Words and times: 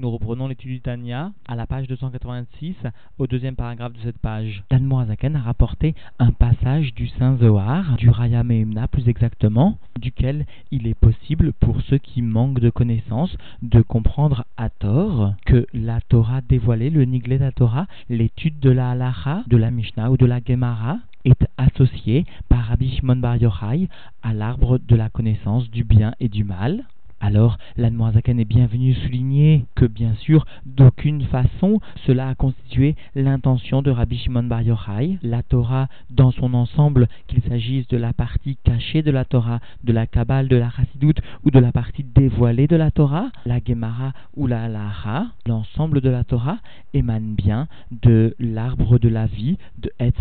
Nous 0.00 0.10
reprenons 0.10 0.48
l'étude 0.48 0.70
du 0.70 0.80
Tanya 0.80 1.30
à 1.46 1.54
la 1.54 1.66
page 1.66 1.86
286, 1.86 2.74
au 3.18 3.26
deuxième 3.26 3.54
paragraphe 3.54 3.92
de 3.92 4.00
cette 4.02 4.16
page. 4.16 4.64
L'Anmoazaken 4.70 5.36
a 5.36 5.42
rapporté 5.42 5.94
un 6.18 6.32
passage 6.32 6.94
du 6.94 7.06
Saint 7.08 7.36
Zohar, 7.36 7.98
du 7.98 8.08
Raya 8.08 8.42
Mehemna 8.42 8.88
plus 8.88 9.10
exactement, 9.10 9.76
duquel 10.00 10.46
il 10.70 10.86
est 10.86 10.94
possible 10.94 11.52
pour 11.52 11.82
ceux 11.82 11.98
qui 11.98 12.22
manquent 12.22 12.60
de 12.60 12.70
connaissances 12.70 13.36
de 13.60 13.82
comprendre 13.82 14.46
à 14.56 14.70
tort 14.70 15.34
que 15.44 15.66
la 15.74 16.00
Torah 16.00 16.40
dévoilée, 16.40 16.88
le 16.88 17.04
la 17.36 17.52
Torah, 17.52 17.86
l'étude 18.08 18.58
de 18.58 18.70
la 18.70 18.92
Halacha, 18.92 19.44
de 19.48 19.58
la 19.58 19.70
Mishnah 19.70 20.10
ou 20.10 20.16
de 20.16 20.24
la 20.24 20.40
Gemara, 20.42 20.96
est 21.26 21.46
associée 21.58 22.24
par 22.48 22.64
Rabbi 22.64 22.96
Shimon 22.96 23.16
Bar 23.16 23.36
Yochai 23.36 23.90
à 24.22 24.32
l'arbre 24.32 24.78
de 24.78 24.96
la 24.96 25.10
connaissance 25.10 25.70
du 25.70 25.84
bien 25.84 26.14
et 26.20 26.30
du 26.30 26.42
mal. 26.42 26.86
Alors, 27.22 27.58
l'Anmoazaken 27.76 28.40
est 28.40 28.46
bienvenu 28.46 28.94
souligner 28.94 29.66
que, 29.74 29.84
bien 29.84 30.14
sûr, 30.14 30.46
d'aucune 30.64 31.22
façon, 31.24 31.78
cela 32.06 32.28
a 32.28 32.34
constitué 32.34 32.96
l'intention 33.14 33.82
de 33.82 33.90
Rabbi 33.90 34.16
Shimon 34.16 34.44
Bar 34.44 34.62
Yochai. 34.62 35.18
La 35.22 35.42
Torah, 35.42 35.88
dans 36.08 36.30
son 36.30 36.54
ensemble, 36.54 37.08
qu'il 37.28 37.42
s'agisse 37.42 37.86
de 37.88 37.98
la 37.98 38.14
partie 38.14 38.56
cachée 38.64 39.02
de 39.02 39.10
la 39.10 39.26
Torah, 39.26 39.60
de 39.84 39.92
la 39.92 40.06
Kabbale, 40.06 40.48
de 40.48 40.56
la 40.56 40.70
Chassidoute 40.70 41.20
ou 41.44 41.50
de 41.50 41.58
la 41.58 41.72
partie 41.72 42.04
dévoilée 42.04 42.66
de 42.66 42.76
la 42.76 42.90
Torah, 42.90 43.30
la 43.44 43.60
Gemara 43.62 44.14
ou 44.34 44.46
la 44.46 44.64
Halacha, 44.64 45.26
l'ensemble 45.46 46.00
de 46.00 46.08
la 46.08 46.24
Torah 46.24 46.58
émane 46.94 47.34
bien 47.34 47.68
de 47.90 48.34
l'arbre 48.38 48.98
de 48.98 49.10
la 49.10 49.26
vie, 49.26 49.58
de 49.76 49.92
Etz 49.98 50.16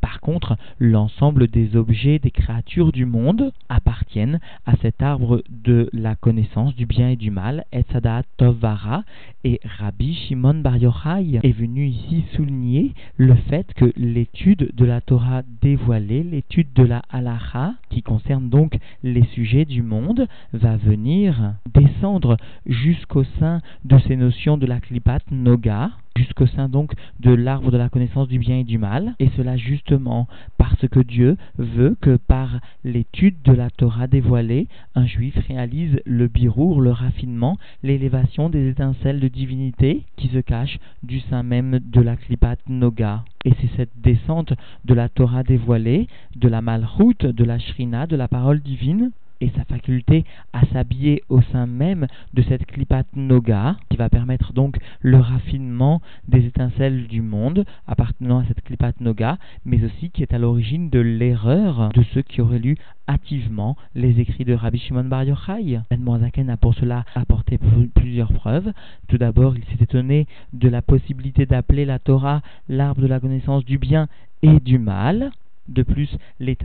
par 0.00 0.20
contre, 0.20 0.56
l'ensemble 0.78 1.48
des 1.48 1.76
objets, 1.76 2.18
des 2.18 2.30
créatures 2.30 2.92
du 2.92 3.04
monde 3.04 3.52
appartiennent 3.68 4.40
à 4.66 4.76
cet 4.76 5.02
arbre 5.02 5.42
de 5.48 5.88
la 5.92 6.14
connaissance 6.16 6.74
du 6.74 6.86
bien 6.86 7.10
et 7.10 7.16
du 7.16 7.30
mal, 7.30 7.64
Etzadat 7.72 8.22
Tovara, 8.36 9.04
et 9.44 9.60
Rabbi 9.78 10.14
Shimon 10.14 10.54
Bar 10.54 10.76
Yochai 10.76 11.40
est 11.42 11.52
venu 11.52 11.86
ici 11.86 12.24
souligner 12.34 12.92
le 13.16 13.34
fait 13.34 13.72
que 13.74 13.92
l'étude 13.96 14.70
de 14.74 14.84
la 14.84 15.00
Torah 15.00 15.42
dévoilée, 15.62 16.22
l'étude 16.22 16.72
de 16.74 16.82
la 16.82 17.02
Halacha, 17.10 17.74
qui 17.90 18.02
concerne 18.02 18.48
donc 18.48 18.78
les 19.02 19.24
sujets 19.34 19.64
du 19.64 19.82
monde, 19.82 20.26
va 20.52 20.76
venir 20.76 21.54
descendre 21.72 22.36
jusqu'au 22.66 23.24
sein 23.38 23.60
de 23.84 23.98
ces 23.98 24.16
notions 24.16 24.56
de 24.56 24.66
la 24.66 24.80
Klipat 24.80 25.22
Noga, 25.30 25.90
jusqu'au 26.16 26.46
sein 26.46 26.68
donc 26.68 26.92
de 27.20 27.32
l'arbre 27.32 27.70
de 27.70 27.76
la 27.76 27.88
connaissance 27.88 28.28
du 28.28 28.38
bien 28.38 28.58
et 28.58 28.64
du 28.64 28.78
mal, 28.78 29.14
et 29.18 29.30
cela 29.36 29.56
justement 29.56 30.26
parce 30.58 30.88
que 30.88 31.00
Dieu 31.00 31.36
veut 31.58 31.96
que 32.00 32.16
par 32.16 32.60
l'étude 32.84 33.42
de 33.44 33.52
la 33.52 33.70
Torah 33.70 34.06
dévoilée, 34.06 34.68
un 34.94 35.06
juif 35.06 35.36
réalise 35.48 36.00
le 36.04 36.28
birour, 36.28 36.80
le 36.80 36.90
raffinement, 36.90 37.58
l'élévation 37.82 38.50
des 38.50 38.68
étincelles 38.68 39.20
de 39.20 39.28
divinité 39.28 40.04
qui 40.16 40.28
se 40.28 40.38
cachent 40.38 40.78
du 41.02 41.20
sein 41.20 41.42
même 41.42 41.80
de 41.82 42.00
la 42.00 42.16
Klipat 42.16 42.58
Noga. 42.68 43.24
Et 43.44 43.52
c'est 43.60 43.76
cette 43.76 44.00
descente 44.00 44.52
de 44.84 44.94
la 44.94 45.08
Torah 45.08 45.42
dévoilée, 45.42 46.08
de 46.36 46.48
la 46.48 46.60
Malchut, 46.60 47.22
de 47.22 47.44
la 47.44 47.58
Shrina, 47.58 48.06
de 48.06 48.16
la 48.16 48.28
parole 48.28 48.60
divine, 48.60 49.10
et 49.40 49.50
sa 49.56 49.64
faculté 49.64 50.24
à 50.52 50.64
s'habiller 50.66 51.22
au 51.28 51.40
sein 51.42 51.66
même 51.66 52.06
de 52.34 52.42
cette 52.42 52.66
klipat 52.66 53.06
noga, 53.14 53.76
qui 53.88 53.96
va 53.96 54.08
permettre 54.08 54.52
donc 54.52 54.78
le 55.00 55.18
raffinement 55.18 56.00
des 56.28 56.44
étincelles 56.46 57.06
du 57.06 57.22
monde 57.22 57.64
appartenant 57.86 58.38
à 58.38 58.44
cette 58.44 58.62
klipat 58.62 59.00
noga, 59.00 59.38
mais 59.64 59.82
aussi 59.84 60.10
qui 60.10 60.22
est 60.22 60.34
à 60.34 60.38
l'origine 60.38 60.90
de 60.90 61.00
l'erreur 61.00 61.90
de 61.94 62.02
ceux 62.14 62.22
qui 62.22 62.40
auraient 62.40 62.58
lu 62.58 62.76
hâtivement 63.08 63.76
les 63.94 64.20
écrits 64.20 64.44
de 64.44 64.54
Rabbi 64.54 64.78
Shimon 64.78 65.04
Bar 65.04 65.24
Yochai. 65.24 65.80
Ben 65.90 66.48
a 66.48 66.56
pour 66.56 66.74
cela 66.74 67.04
apporté 67.14 67.58
plusieurs 67.94 68.32
preuves. 68.32 68.72
Tout 69.08 69.18
d'abord, 69.18 69.56
il 69.56 69.64
s'est 69.64 69.82
étonné 69.82 70.26
de 70.52 70.68
la 70.68 70.82
possibilité 70.82 71.46
d'appeler 71.46 71.84
la 71.84 71.98
Torah 71.98 72.42
l'arbre 72.68 73.02
de 73.02 73.06
la 73.06 73.20
connaissance 73.20 73.64
du 73.64 73.78
bien 73.78 74.08
et 74.42 74.60
du 74.60 74.78
mal. 74.78 75.32
De 75.70 75.84
plus, 75.84 76.18
les 76.40 76.56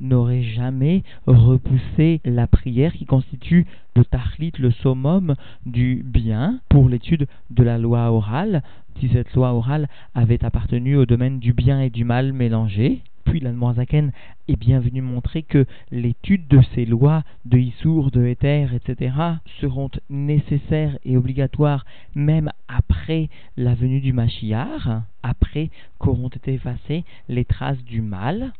n'auraient 0.00 0.42
jamais 0.42 1.04
repoussé 1.26 2.20
la 2.24 2.48
prière 2.48 2.92
qui 2.92 3.06
constitue 3.06 3.64
le 3.94 4.04
tahlit, 4.04 4.52
le 4.58 4.72
summum 4.72 5.36
du 5.66 6.02
bien 6.04 6.58
pour 6.68 6.88
l'étude 6.88 7.28
de 7.50 7.62
la 7.62 7.78
loi 7.78 8.10
orale, 8.10 8.62
si 8.98 9.08
cette 9.08 9.32
loi 9.34 9.52
orale 9.52 9.88
avait 10.16 10.44
appartenu 10.44 10.96
au 10.96 11.06
domaine 11.06 11.38
du 11.38 11.52
bien 11.52 11.80
et 11.80 11.90
du 11.90 12.04
mal 12.04 12.32
mélangés. 12.32 13.02
Puis 13.30 13.38
l'Anmoazaken 13.38 14.10
est 14.48 14.56
bien 14.56 14.80
venu 14.80 15.02
montrer 15.02 15.44
que 15.44 15.64
l'étude 15.92 16.48
de 16.48 16.60
ces 16.74 16.84
lois 16.84 17.22
de 17.44 17.58
Issour, 17.58 18.10
de 18.10 18.26
Éther, 18.26 18.74
etc. 18.74 19.14
seront 19.60 19.88
nécessaires 20.08 20.98
et 21.04 21.16
obligatoires 21.16 21.86
même 22.16 22.50
après 22.66 23.28
la 23.56 23.76
venue 23.76 24.00
du 24.00 24.12
Mashiach, 24.12 25.04
après 25.22 25.70
qu'auront 26.00 26.26
été 26.26 26.54
effacées 26.54 27.04
les 27.28 27.44
traces 27.44 27.84
du 27.84 28.02
mal. 28.02 28.52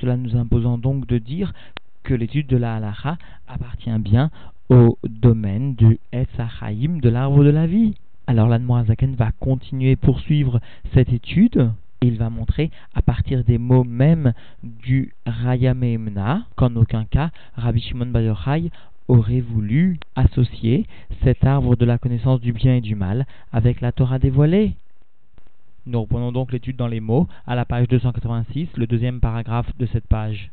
Cela 0.00 0.16
nous 0.16 0.34
imposant 0.34 0.78
donc 0.78 1.06
de 1.06 1.18
dire 1.18 1.54
que 2.02 2.12
l'étude 2.12 2.48
de 2.48 2.56
la 2.56 2.74
halacha 2.74 3.18
appartient 3.46 3.98
bien 4.00 4.32
au 4.68 4.98
domaine 5.04 5.76
du 5.76 6.00
Etzachaim, 6.10 6.98
de 7.00 7.08
l'arbre 7.08 7.44
de 7.44 7.50
la 7.50 7.68
vie. 7.68 7.94
Alors 8.26 8.48
l'Anmoazaken 8.48 9.14
va 9.14 9.30
continuer 9.38 9.94
poursuivre 9.94 10.60
cette 10.92 11.12
étude 11.12 11.70
il 12.06 12.18
va 12.18 12.30
montrer 12.30 12.70
à 12.94 13.02
partir 13.02 13.44
des 13.44 13.58
mots 13.58 13.84
mêmes 13.84 14.32
du 14.62 15.12
Rayamemna 15.26 16.46
qu'en 16.56 16.74
aucun 16.76 17.04
cas 17.04 17.30
Rabbi 17.54 17.80
Shimon 17.80 18.06
Bar 18.06 18.46
aurait 19.08 19.40
voulu 19.40 19.98
associer 20.14 20.86
cet 21.22 21.44
arbre 21.44 21.76
de 21.76 21.84
la 21.84 21.98
connaissance 21.98 22.40
du 22.40 22.52
bien 22.52 22.76
et 22.76 22.80
du 22.80 22.94
mal 22.94 23.26
avec 23.52 23.80
la 23.80 23.92
Torah 23.92 24.18
dévoilée. 24.18 24.76
Nous 25.88 26.00
reprenons 26.00 26.32
donc 26.32 26.50
l'étude 26.50 26.74
dans 26.74 26.88
les 26.88 26.98
mots 26.98 27.28
à 27.46 27.54
la 27.54 27.64
page 27.64 27.86
286, 27.86 28.70
le 28.76 28.88
deuxième 28.88 29.20
paragraphe 29.20 29.70
de 29.78 29.86
cette 29.86 30.08
page. 30.08 30.50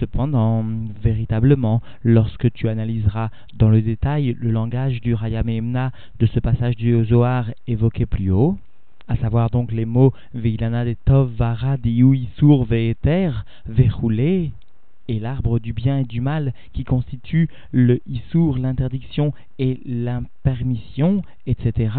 Cependant, 0.00 0.64
véritablement, 1.02 1.82
lorsque 2.02 2.50
tu 2.54 2.70
analyseras 2.70 3.28
dans 3.56 3.68
le 3.68 3.82
détail 3.82 4.38
le 4.40 4.50
langage 4.50 5.02
du 5.02 5.12
Rayamemna 5.12 5.92
de 6.18 6.24
ce 6.24 6.40
passage 6.40 6.76
du 6.76 7.04
Zohar 7.04 7.50
évoqué 7.66 8.06
plus 8.06 8.30
haut, 8.30 8.56
à 9.06 9.16
savoir 9.16 9.50
donc 9.50 9.72
les 9.72 9.84
mots 9.84 10.14
Veilana 10.32 10.86
de 10.86 10.96
Tov 11.04 11.30
Vara 11.36 11.76
Diou 11.76 12.14
Isur 12.14 12.64
Veeter 12.64 13.32
et 15.08 15.18
l'arbre 15.18 15.58
du 15.58 15.72
bien 15.72 15.98
et 15.98 16.04
du 16.04 16.20
mal 16.20 16.52
qui 16.72 16.84
constitue 16.84 17.48
le 17.72 18.00
issour, 18.06 18.58
l'interdiction 18.58 19.32
et 19.58 19.80
l'impermission, 19.84 21.22
etc. 21.46 21.90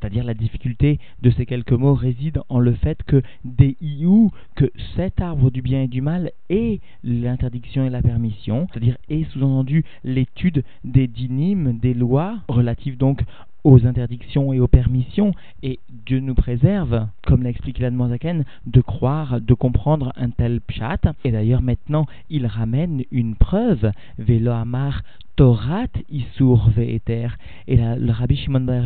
C'est-à-dire 0.00 0.24
la 0.24 0.34
difficulté 0.34 0.98
de 1.22 1.30
ces 1.30 1.46
quelques 1.46 1.72
mots 1.72 1.94
réside 1.94 2.40
en 2.50 2.58
le 2.58 2.74
fait 2.74 3.02
que 3.04 3.22
des 3.44 3.76
iou, 3.80 4.30
que 4.54 4.70
cet 4.96 5.20
arbre 5.20 5.50
du 5.50 5.62
bien 5.62 5.82
et 5.82 5.88
du 5.88 6.02
mal 6.02 6.30
est 6.50 6.80
l'interdiction 7.02 7.86
et 7.86 7.90
la 7.90 8.02
permission, 8.02 8.66
c'est-à-dire 8.70 8.98
est 9.08 9.24
sous-entendu 9.30 9.84
l'étude 10.04 10.62
des 10.84 11.06
dynimes, 11.06 11.78
des 11.78 11.94
lois 11.94 12.40
relatives 12.48 12.98
donc 12.98 13.22
aux 13.64 13.86
interdictions 13.86 14.52
et 14.52 14.60
aux 14.60 14.68
permissions, 14.68 15.32
et 15.62 15.80
Dieu 16.06 16.20
nous 16.20 16.34
préserve, 16.34 17.06
comme 17.26 17.42
l'a 17.42 17.50
expliqué 17.50 17.82
l'Admanzaken, 17.82 18.44
de 18.66 18.80
croire, 18.82 19.40
de 19.40 19.54
comprendre 19.54 20.12
un 20.16 20.30
tel 20.30 20.60
pshat. 20.60 21.00
Et 21.24 21.32
d'ailleurs, 21.32 21.62
maintenant, 21.62 22.06
il 22.28 22.46
ramène 22.46 23.04
une 23.10 23.34
preuve, 23.34 23.90
Velo 24.18 24.52
Amar 24.52 25.02
Torat 25.36 25.88
Isur 26.10 26.68
Ve'eter. 26.76 27.28
Et 27.66 27.76
le 27.76 28.12
Rabbi 28.12 28.36
Shimon 28.36 28.60
Bar 28.60 28.84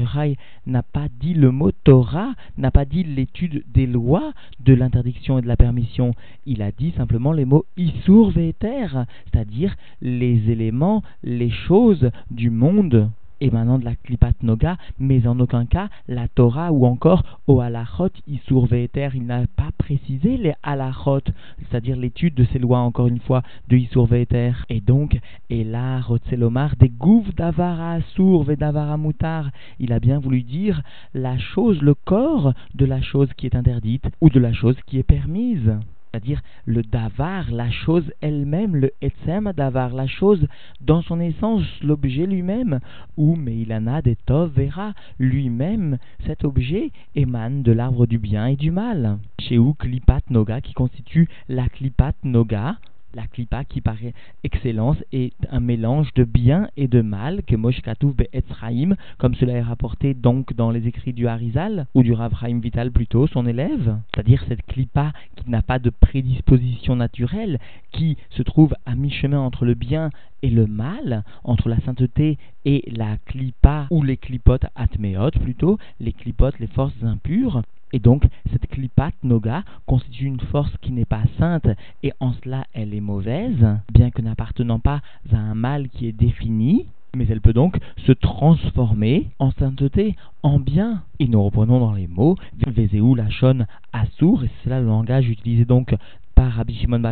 n'a 0.66 0.82
pas 0.82 1.08
dit 1.20 1.34
le 1.34 1.50
mot 1.50 1.72
Torah, 1.72 2.32
n'a 2.56 2.70
pas 2.70 2.84
dit 2.84 3.04
l'étude 3.04 3.64
des 3.72 3.86
lois 3.86 4.32
de 4.60 4.72
l'interdiction 4.72 5.38
et 5.38 5.42
de 5.42 5.48
la 5.48 5.56
permission. 5.56 6.12
Il 6.46 6.62
a 6.62 6.72
dit 6.72 6.92
simplement 6.96 7.32
les 7.32 7.44
mots 7.44 7.66
Isur 7.76 8.30
Ve'eter, 8.30 8.86
c'est-à-dire 9.30 9.76
les 10.00 10.50
éléments, 10.50 11.02
les 11.22 11.50
choses 11.50 12.10
du 12.30 12.48
monde 12.50 13.10
émanant 13.40 13.78
de 13.78 13.84
la 13.84 13.94
Klipat 13.96 14.34
Noga, 14.42 14.76
mais 14.98 15.26
en 15.26 15.38
aucun 15.40 15.66
cas 15.66 15.88
la 16.08 16.28
Torah 16.28 16.72
ou 16.72 16.86
encore 16.86 17.22
au 17.46 17.60
halachot 17.60 18.10
Isur 18.26 18.66
Ve'eter. 18.66 19.10
Il 19.14 19.26
n'a 19.26 19.46
pas 19.56 19.70
précisé 19.76 20.36
les 20.36 20.54
halachot, 20.62 21.20
c'est-à-dire 21.58 21.96
l'étude 21.96 22.34
de 22.34 22.44
ces 22.52 22.58
lois, 22.58 22.80
encore 22.80 23.08
une 23.08 23.20
fois, 23.20 23.42
de 23.68 23.76
Isur 23.76 24.06
Ve'eter. 24.06 24.52
Et 24.68 24.80
donc, 24.80 25.18
et 25.50 25.64
là, 25.64 26.00
Rotzelomar, 26.00 26.76
des 26.76 26.88
gouv 26.88 27.34
d'avara 27.34 27.94
asur 27.94 28.42
vedavara 28.42 28.96
mutar. 28.96 29.50
Il 29.78 29.92
a 29.92 30.00
bien 30.00 30.18
voulu 30.18 30.42
dire 30.42 30.82
la 31.14 31.38
chose, 31.38 31.80
le 31.82 31.94
corps 31.94 32.52
de 32.74 32.84
la 32.84 33.02
chose 33.02 33.28
qui 33.36 33.46
est 33.46 33.54
interdite 33.54 34.04
ou 34.20 34.30
de 34.30 34.40
la 34.40 34.52
chose 34.52 34.76
qui 34.86 34.98
est 34.98 35.02
permise 35.02 35.72
c'est-à-dire 36.10 36.40
le 36.64 36.82
davar, 36.82 37.50
la 37.50 37.70
chose 37.70 38.10
elle-même, 38.20 38.76
le 38.76 38.92
etzem 39.02 39.52
davar, 39.56 39.94
la 39.94 40.06
chose 40.06 40.46
dans 40.80 41.02
son 41.02 41.20
essence, 41.20 41.64
l'objet 41.82 42.26
lui-même, 42.26 42.80
ou 43.16 43.36
meilana 43.36 44.02
de 44.02 44.14
tov 44.26 44.52
vera, 44.54 44.94
lui-même, 45.18 45.98
cet 46.26 46.44
objet 46.44 46.90
émane 47.14 47.62
de 47.62 47.72
l'arbre 47.72 48.06
du 48.06 48.18
bien 48.18 48.46
et 48.46 48.56
du 48.56 48.70
mal. 48.70 49.18
Chez 49.38 49.58
ou 49.58 49.74
klipat 49.74 50.22
noga, 50.30 50.60
qui 50.60 50.72
constitue 50.72 51.28
la 51.48 51.68
klipat 51.68 52.14
noga, 52.24 52.76
La 53.14 53.26
klipa 53.26 53.64
qui 53.64 53.80
paraît 53.80 54.12
excellence 54.44 54.98
est 55.12 55.32
un 55.50 55.60
mélange 55.60 56.12
de 56.14 56.24
bien 56.24 56.68
et 56.76 56.88
de 56.88 57.00
mal, 57.00 57.42
que 57.42 57.56
Moshe 57.56 57.80
Katouf 57.80 58.14
Be'etzraïm, 58.14 58.96
comme 59.16 59.34
cela 59.34 59.54
est 59.54 59.62
rapporté 59.62 60.12
donc 60.12 60.52
dans 60.54 60.70
les 60.70 60.86
écrits 60.86 61.14
du 61.14 61.26
Harizal, 61.26 61.86
ou 61.94 62.02
du 62.02 62.12
Rav 62.12 62.34
Vital 62.60 62.92
plutôt, 62.92 63.26
son 63.26 63.46
élève. 63.46 63.98
C'est-à-dire 64.12 64.44
cette 64.46 64.64
klipa 64.66 65.12
qui 65.36 65.48
n'a 65.48 65.62
pas 65.62 65.78
de 65.78 65.90
prédisposition 65.90 66.96
naturelle, 66.96 67.58
qui 67.92 68.18
se 68.30 68.42
trouve 68.42 68.74
à 68.84 68.94
mi-chemin 68.94 69.40
entre 69.40 69.64
le 69.64 69.74
bien 69.74 70.10
et 70.42 70.50
le 70.50 70.66
mal, 70.66 71.24
entre 71.44 71.68
la 71.68 71.80
sainteté 71.80 72.38
et 72.64 72.84
la 72.94 73.16
klipa, 73.26 73.86
ou 73.90 74.02
les 74.02 74.16
klipotes 74.16 74.66
atmeot 74.76 75.30
plutôt, 75.30 75.78
les 75.98 76.12
klipotes, 76.12 76.58
les 76.58 76.66
forces 76.66 77.02
impures, 77.02 77.62
et 77.92 77.98
donc, 77.98 78.24
cette 78.50 78.66
klipat 78.66 79.12
noga 79.22 79.64
constitue 79.86 80.26
une 80.26 80.40
force 80.40 80.74
qui 80.82 80.92
n'est 80.92 81.04
pas 81.04 81.22
sainte 81.38 81.68
et 82.02 82.12
en 82.20 82.32
cela 82.32 82.64
elle 82.72 82.94
est 82.94 83.00
mauvaise, 83.00 83.66
bien 83.92 84.10
que 84.10 84.22
n'appartenant 84.22 84.78
pas 84.78 85.00
à 85.32 85.36
un 85.36 85.54
mal 85.54 85.88
qui 85.88 86.06
est 86.06 86.12
défini, 86.12 86.86
mais 87.16 87.26
elle 87.28 87.40
peut 87.40 87.52
donc 87.52 87.78
se 88.06 88.12
transformer 88.12 89.30
en 89.38 89.50
sainteté, 89.52 90.14
en 90.42 90.58
bien. 90.58 91.02
Et 91.18 91.26
nous 91.26 91.42
reprenons 91.42 91.80
dans 91.80 91.94
les 91.94 92.06
mots 92.06 92.36
Vezeu 92.66 93.14
Lachon 93.16 93.66
Assour, 93.92 94.44
et 94.44 94.50
c'est 94.62 94.70
là 94.70 94.80
le 94.80 94.86
langage 94.86 95.28
utilisé 95.28 95.64
donc 95.64 95.94
par 96.34 96.52
Rabbi 96.52 96.74
Shimon 96.74 97.02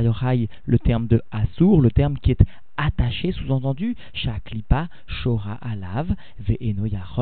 le 0.67 0.79
terme 0.79 1.07
de 1.07 1.21
Assour, 1.33 1.81
le 1.81 1.91
terme 1.91 2.19
qui 2.19 2.31
est 2.33 2.45
attaché, 2.77 3.33
sous-entendu, 3.33 3.97
Shaklipa, 4.13 4.89
Shora 5.07 5.59
Alav, 5.63 6.15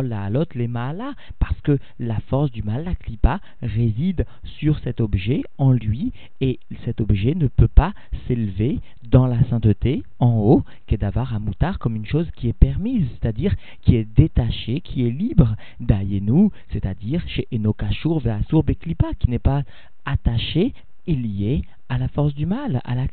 La'alot 0.02 0.44
les 0.54 0.68
Ma'ala, 0.68 1.14
parce 1.38 1.60
que 1.62 1.78
la 1.98 2.18
force 2.28 2.50
du 2.50 2.62
mal, 2.62 2.84
la 2.84 2.94
Klipa, 2.94 3.40
réside 3.62 4.26
sur 4.58 4.78
cet 4.80 5.00
objet, 5.00 5.42
en 5.58 5.72
lui, 5.72 6.12
et 6.40 6.58
cet 6.84 7.00
objet 7.00 7.34
ne 7.34 7.46
peut 7.46 7.68
pas 7.68 7.92
s'élever 8.26 8.80
dans 9.10 9.26
la 9.26 9.42
sainteté, 9.44 10.02
en 10.18 10.36
haut, 10.36 10.64
Kedavar 10.86 11.34
Amoutar, 11.34 11.78
comme 11.78 11.96
une 11.96 12.06
chose 12.06 12.30
qui 12.36 12.48
est 12.48 12.52
permise, 12.52 13.06
c'est-à-dire 13.12 13.54
qui 13.82 13.96
est 13.96 14.04
détachée, 14.04 14.80
qui 14.80 15.06
est 15.06 15.10
libre, 15.10 15.56
d'Ayenu, 15.80 16.50
c'est-à-dire 16.70 17.22
chez 17.28 17.46
Enokashur 17.52 18.20
Ve'asur 18.20 18.62
Beklipa, 18.62 19.14
qui 19.18 19.30
n'est 19.30 19.38
pas 19.38 19.62
attaché 20.04 20.74
et 21.06 21.14
lié 21.14 21.62
à 21.88 21.98
la 21.98 22.08
force 22.08 22.34
du 22.34 22.46
mal, 22.46 22.80
à 22.84 22.94
la 22.94 23.06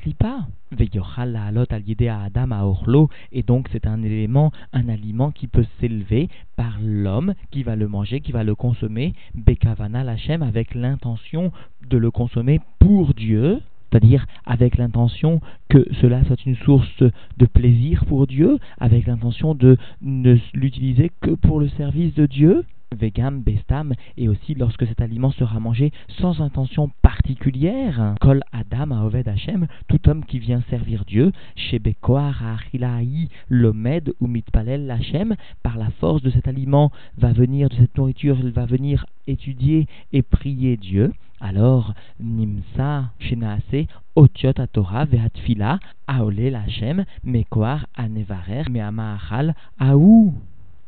Orlo, 2.66 3.10
et 3.32 3.44
donc 3.44 3.68
c'est 3.72 3.86
un 3.86 4.02
élément, 4.02 4.52
un 4.74 4.90
aliment 4.90 5.32
qui 5.32 5.48
peut 5.48 5.66
s'élever 5.80 6.30
par 6.56 6.78
l'homme 6.82 7.34
qui 7.52 7.64
va 7.64 7.76
le 7.76 7.88
manger, 7.88 8.22
qui 8.22 8.32
va 8.32 8.44
le 8.44 8.56
consommer, 8.56 9.14
bekavana 9.36 10.04
lachem, 10.04 10.42
avec 10.42 10.74
l'intention 10.74 11.52
de 11.88 11.98
le 11.98 12.12
consommer 12.12 12.62
pour 12.80 13.14
Dieu, 13.14 13.62
c'est-à-dire 13.92 14.26
avec 14.46 14.78
l'intention 14.78 15.42
que 15.70 15.86
cela 16.00 16.24
soit 16.26 16.46
une 16.46 16.56
source 16.56 17.04
de 17.38 17.46
plaisir 17.46 18.06
pour 18.06 18.28
Dieu, 18.28 18.58
avec 18.80 19.06
l'intention 19.06 19.54
de 19.54 19.78
ne 20.02 20.38
l'utiliser 20.54 21.12
que 21.22 21.32
pour 21.32 21.60
le 21.60 21.68
service 21.70 22.14
de 22.14 22.26
Dieu 22.26 22.64
vegam, 22.98 23.42
bestam, 23.42 23.94
et 24.18 24.28
aussi 24.28 24.54
lorsque 24.54 24.86
cet 24.86 25.02
aliment 25.02 25.32
sera 25.32 25.60
mangé 25.60 25.92
sans 26.20 26.42
intention 26.42 26.92
particulière. 27.02 28.16
Kol 28.20 28.42
Adam 28.52 28.92
à 28.92 29.06
Oved 29.06 29.28
Hashem, 29.28 29.68
tout 29.88 30.10
homme 30.10 30.26
qui 30.26 30.40
vient 30.40 30.62
servir 30.70 31.06
Dieu, 31.06 31.32
Shebekoar 31.56 32.44
Achilaï, 32.46 33.30
l'Omed 33.50 34.14
ou 34.20 34.28
Mitpalel 34.28 34.92
Hashem, 34.92 35.36
par 35.64 35.78
la 35.78 35.90
force 36.02 36.22
de 36.22 36.32
cet 36.32 36.48
aliment, 36.48 36.92
va 37.18 37.32
venir, 37.32 37.70
de 37.70 37.76
cette 37.76 37.98
nourriture, 37.98 38.38
il 38.42 38.52
va 38.52 38.66
venir 38.66 39.06
étudier 39.28 39.88
et 40.12 40.22
prier 40.22 40.76
Dieu. 40.78 41.14
Alors, 41.44 41.96
Nimsa, 42.20 43.06
Shenaase, 43.20 43.88
Otiot 44.16 44.54
Torah, 44.72 45.06
Vehatfila, 45.06 45.80
Aole 46.08 46.52
Lachem, 46.52 47.04
Mekoar, 47.24 47.88
Anevarer, 47.96 48.70
Meamahal, 48.70 49.56
Aou. 49.80 50.36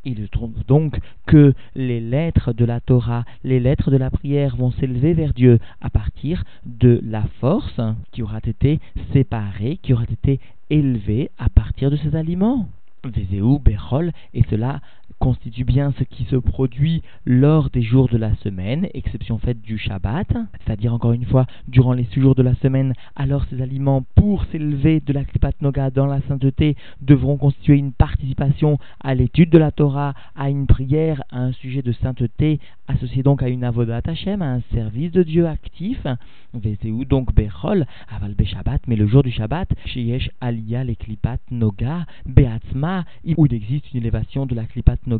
Il 0.05 0.27
trouve 0.29 0.63
donc 0.67 0.99
que 1.25 1.55
les 1.73 1.99
lettres 1.99 2.53
de 2.53 2.65
la 2.65 2.81
Torah, 2.81 3.25
les 3.43 3.59
lettres 3.59 3.89
de 3.89 3.97
la 3.97 4.11
prière 4.11 4.55
vont 4.55 4.71
s'élever 4.71 5.13
vers 5.13 5.33
Dieu 5.33 5.57
à 5.81 5.89
partir 5.89 6.43
de 6.65 7.01
la 7.03 7.23
force 7.39 7.81
qui 8.11 8.21
aura 8.21 8.37
été 8.43 8.79
séparée, 9.11 9.79
qui 9.81 9.93
aura 9.93 10.03
été 10.03 10.39
élevée 10.69 11.31
à 11.39 11.49
partir 11.49 11.89
de 11.89 11.95
ces 11.95 12.15
aliments. 12.15 12.67
Vezeu, 13.03 13.57
Bechol, 13.59 14.11
et 14.33 14.43
cela 14.49 14.81
constitue 15.23 15.63
bien 15.63 15.93
ce 15.97 16.03
qui 16.03 16.25
se 16.25 16.35
produit 16.35 17.01
lors 17.25 17.69
des 17.69 17.81
jours 17.81 18.09
de 18.09 18.17
la 18.17 18.35
semaine, 18.43 18.89
exception 18.93 19.37
faite 19.37 19.61
du 19.61 19.77
Shabbat, 19.77 20.27
c'est-à-dire 20.65 20.93
encore 20.93 21.13
une 21.13 21.23
fois, 21.23 21.45
durant 21.69 21.93
les 21.93 22.03
six 22.11 22.19
jours 22.19 22.35
de 22.35 22.43
la 22.43 22.55
semaine, 22.55 22.93
alors 23.15 23.45
ces 23.49 23.61
aliments, 23.61 24.03
pour 24.15 24.43
s'élever 24.51 24.99
de 24.99 25.13
la 25.13 25.23
Kripat 25.23 25.53
Noga 25.61 25.91
dans 25.91 26.07
la 26.07 26.19
sainteté, 26.27 26.75
devront 27.01 27.37
constituer 27.37 27.77
une 27.77 27.93
participation 27.93 28.79
à 28.99 29.15
l'étude 29.15 29.49
de 29.49 29.57
la 29.57 29.71
Torah, 29.71 30.13
à 30.35 30.49
une 30.49 30.67
prière, 30.67 31.23
à 31.31 31.39
un 31.39 31.53
sujet 31.53 31.81
de 31.81 31.93
sainteté, 31.93 32.59
associé 32.89 33.23
donc 33.23 33.41
à 33.43 33.47
une 33.47 33.63
avodat 33.63 34.01
Hashem, 34.05 34.41
à 34.41 34.55
un 34.55 34.61
service 34.73 35.13
de 35.13 35.23
Dieu 35.23 35.47
actif, 35.47 36.05
Vezeu 36.53 37.05
donc 37.05 37.33
Bechol, 37.33 37.85
aval 38.13 38.35
Shabbat, 38.43 38.81
mais 38.87 38.97
le 38.97 39.07
jour 39.07 39.23
du 39.23 39.31
Shabbat, 39.31 39.69
Sheyesh 39.85 40.29
Aliyah 40.41 40.83
les 40.83 40.97
Klipat 40.97 41.39
Noga, 41.49 42.05
Beatzma, 42.25 43.05
où 43.37 43.45
il 43.45 43.53
existe 43.53 43.91
une 43.93 44.01
élévation 44.01 44.45
de 44.45 44.53
la 44.53 44.65
Klipat 44.65 44.97
Noga 45.07 45.12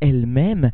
elle-même, 0.00 0.70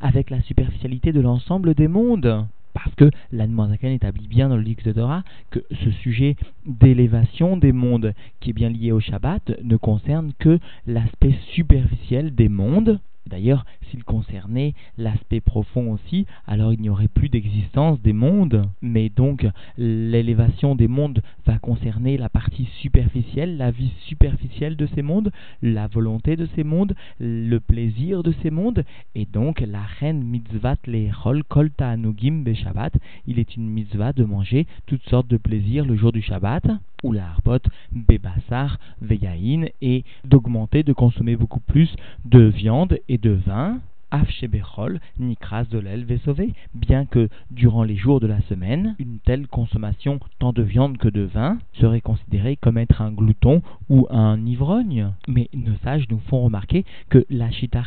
avec 0.00 0.30
la 0.30 0.40
superficialité 0.42 1.12
de 1.12 1.20
l'ensemble 1.20 1.74
des 1.74 1.88
mondes. 1.88 2.46
Parce 2.74 2.94
que 2.94 3.10
l'Anmoazakan 3.32 3.88
établit 3.88 4.28
bien 4.28 4.48
dans 4.48 4.56
le 4.56 4.62
de 4.84 4.92
Torah 4.92 5.24
que 5.50 5.60
ce 5.84 5.90
sujet 5.90 6.36
d'élévation 6.66 7.56
des 7.56 7.72
mondes 7.72 8.14
qui 8.40 8.50
est 8.50 8.54
bien 8.54 8.70
lié 8.70 8.92
au 8.92 9.00
Shabbat 9.00 9.62
ne 9.62 9.76
concerne 9.76 10.32
que 10.38 10.58
l'aspect 10.86 11.34
superficiel 11.54 12.34
des 12.34 12.48
mondes, 12.48 12.98
D'ailleurs, 13.26 13.64
s'il 13.90 14.04
concernait 14.04 14.74
l'aspect 14.98 15.40
profond 15.40 15.92
aussi, 15.92 16.26
alors 16.46 16.72
il 16.72 16.80
n'y 16.80 16.88
aurait 16.88 17.08
plus 17.08 17.28
d'existence 17.28 18.00
des 18.00 18.12
mondes. 18.12 18.68
Mais 18.80 19.08
donc, 19.08 19.46
l'élévation 19.78 20.74
des 20.74 20.88
mondes 20.88 21.22
va 21.46 21.58
concerner 21.58 22.16
la 22.16 22.28
partie 22.28 22.68
superficielle, 22.80 23.56
la 23.56 23.70
vie 23.70 23.92
superficielle 24.06 24.76
de 24.76 24.86
ces 24.94 25.02
mondes, 25.02 25.30
la 25.62 25.86
volonté 25.86 26.36
de 26.36 26.48
ces 26.54 26.64
mondes, 26.64 26.94
le 27.20 27.58
plaisir 27.58 28.22
de 28.22 28.34
ces 28.42 28.50
mondes. 28.50 28.84
Et 29.14 29.26
donc, 29.26 29.60
la 29.60 29.82
reine 30.00 30.22
mitzvat 30.22 30.76
rol 31.22 31.44
kolta 31.44 31.88
anugim 31.88 32.42
be 32.42 32.54
Shabbat, 32.54 32.94
il 33.26 33.38
est 33.38 33.56
une 33.56 33.68
mitzvah 33.68 34.12
de 34.12 34.24
manger 34.24 34.66
toutes 34.86 35.08
sortes 35.08 35.28
de 35.28 35.36
plaisirs 35.36 35.84
le 35.84 35.96
jour 35.96 36.12
du 36.12 36.22
Shabbat 36.22 36.64
ou 37.02 37.12
la 37.12 37.26
harbot, 37.26 37.62
bébassar, 37.92 38.78
veyaïn, 39.00 39.66
et 39.80 40.04
d'augmenter, 40.24 40.82
de 40.82 40.92
consommer 40.92 41.36
beaucoup 41.36 41.60
plus 41.60 41.94
de 42.24 42.42
viande 42.42 42.98
et 43.08 43.18
de 43.18 43.30
vin, 43.30 43.80
Afshebechol, 44.12 45.00
Nikras 45.18 45.64
de 45.64 45.78
l'Elve 45.78 46.20
sauvé, 46.22 46.52
bien 46.74 47.06
que 47.06 47.28
durant 47.50 47.82
les 47.82 47.96
jours 47.96 48.20
de 48.20 48.26
la 48.26 48.42
semaine, 48.42 48.94
une 48.98 49.18
telle 49.24 49.46
consommation 49.46 50.20
tant 50.38 50.52
de 50.52 50.62
viande 50.62 50.98
que 50.98 51.08
de 51.08 51.22
vin 51.22 51.58
serait 51.80 52.02
considérée 52.02 52.56
comme 52.56 52.76
être 52.76 53.00
un 53.00 53.10
glouton 53.10 53.62
ou 53.88 54.06
un 54.10 54.44
ivrogne. 54.44 55.12
Mais 55.28 55.48
nos 55.54 55.76
sages 55.82 56.08
nous 56.10 56.20
font 56.28 56.42
remarquer 56.42 56.84
que 57.08 57.24
la 57.30 57.50
chita 57.50 57.82